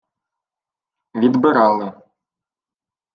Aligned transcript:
—Відбирали. 1.15 1.91